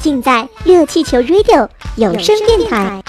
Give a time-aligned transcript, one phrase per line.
[0.00, 3.02] 尽在热气球 Radio 有声电台。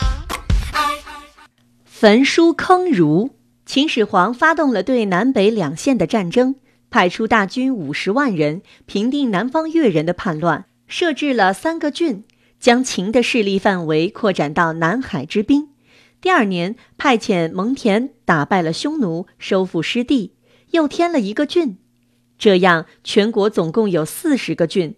[1.86, 3.30] 焚书坑儒，
[3.66, 6.56] 秦始皇发动了对南北两线的战争，
[6.90, 12.24] 派出大军五十万人平定南方越人的叛乱，设置了三个郡，
[12.60, 15.70] 将秦的势力范围扩展到南海之滨。
[16.20, 20.34] 第二年，派遣蒙恬打败了匈奴，收复失地，
[20.72, 21.78] 又添了一个郡。
[22.40, 24.96] 这样，全国总共有四十个郡。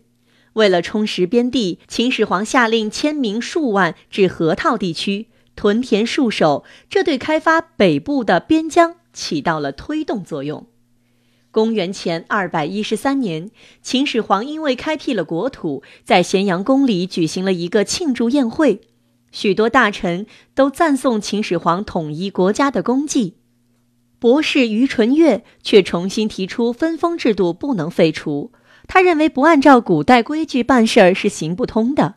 [0.54, 5.28] 为了充实边地，秦始皇下令迁民数万至河套地区。
[5.56, 10.66] 屯田戍守，这对开发北部的边疆起到了推动作用。
[11.52, 18.80] 公元前二百一十三年，秦始皇因为开辟了国土，在咸阳宫里举行了一个庆祝宴会，
[19.32, 23.36] 许多大臣都赞颂秦始皇统一国家的功绩。
[24.18, 28.52] 博士于纯岳却重新提出分封制度不能废除，
[28.94, 32.16] 他认为不按照古代规矩办事儿是行不通的。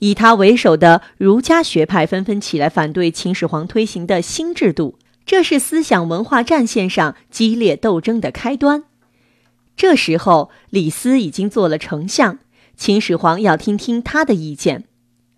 [0.00, 8.82] 以他为首的儒家学派纷纷起来反对秦始皇推行的新制度，这是思想文化战线上激烈斗争的开端。
[9.76, 12.40] 这时候，李斯已经做了丞相，
[12.76, 14.82] 秦始皇要听听他的意见。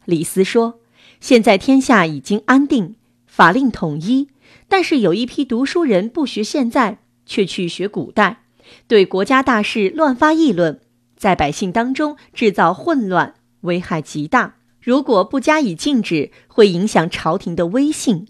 [0.06, 0.80] 李斯说
[1.20, 2.94] ：“现在天下已经安定，
[3.26, 4.28] 法令统一，
[4.66, 8.44] 但是有一批读书人不学现在，却去学古代，
[8.86, 10.80] 对国家大事乱发议论，
[11.16, 18.28] 在百姓当中制造混乱。”危害极大，如果不加以禁止，会影响朝廷的威信。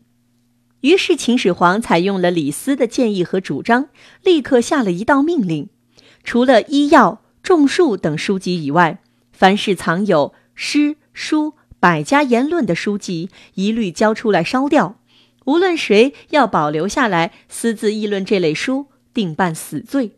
[0.80, 3.88] 于是秦始皇采用了李斯的建议和主张，
[4.22, 5.68] 立刻下了一道命令：
[6.24, 9.00] 除了医药、种树等书籍以外，
[9.30, 14.96] 凡是藏有诗书、百家言论的书籍，一律交出来烧掉。
[15.44, 20.12] 无论谁要保留下来私自议论这类书，定办死罪。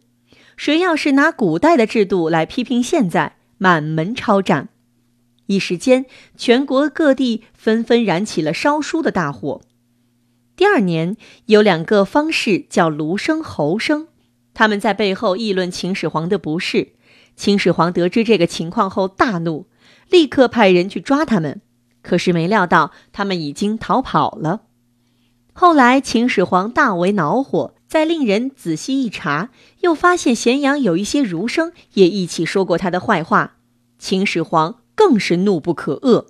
[0.60, 4.69] 谁要是拿古代的制度来批评现在，满门抄斩。
[5.47, 6.04] 一时间，
[6.37, 9.62] 全国各地纷纷燃起了烧书的大火。
[10.56, 11.16] 第二年，
[11.47, 14.09] 有两个方士叫卢生、侯生，
[14.53, 16.92] 他们在背后议论秦始皇的不是。
[17.34, 19.66] 秦始皇得知这个情况后大怒，
[20.10, 21.62] 立刻派人去抓他们。
[22.03, 24.65] 可是没料到，他们已经逃跑了。
[25.54, 33.56] 后来，秦始皇大为恼火，再令人仔细一查，又发现咸阳有一些儒生也一起说过他的坏话。
[33.98, 34.76] 秦始皇。
[34.96, 36.26] 更是怒不可遏，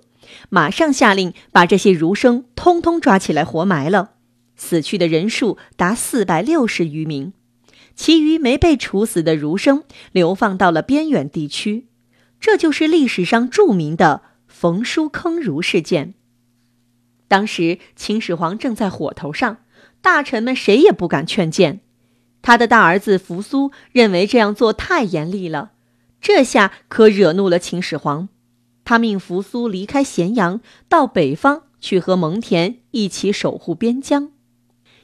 [0.47, 4.11] 马上下令把这些儒生通通抓起来活埋了。
[4.55, 7.33] 死去的人数达四百六十余名，
[7.95, 9.83] 其余没被处死的儒生
[10.13, 11.87] 流放到了边远地区。
[12.39, 16.13] 这就是历史上著名的焚书坑儒事件。
[17.27, 19.57] 当时秦始皇正在火头上，
[20.01, 21.79] 大臣们谁也不敢劝谏。
[22.41, 25.71] 他的大儿子扶苏认为这样做太严厉了，
[26.19, 28.29] 这下可惹怒了秦始皇。
[28.83, 34.31] 他命扶苏离开咸阳，到北方去和蒙恬一起守护边疆。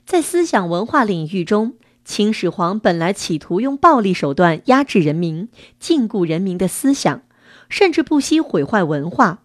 [0.03, 7.21] 在思想文化领域中，秦始皇本来企图用暴力手段压制人民、禁锢人民的思想，
[7.69, 9.43] 甚至不惜毁坏文化，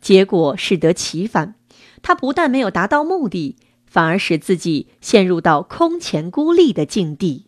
[0.00, 1.56] 结果适得其反。
[2.00, 3.56] 他不但没有达到目的，
[3.94, 7.46] 反而使自己陷入到空前孤立的境地。